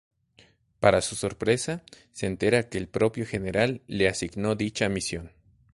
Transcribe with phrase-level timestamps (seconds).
[0.79, 5.29] Para su sorpresa se entera que el propio General le asignó dicha misión.